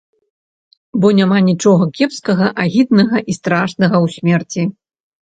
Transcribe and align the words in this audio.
Бо 1.01 1.07
няма 1.17 1.37
нічога 1.49 1.83
кепскага, 1.99 2.47
агіднага 2.63 3.17
і 3.33 3.35
страшнага 3.39 3.95
ў 4.05 4.15
смерці. 4.15 4.61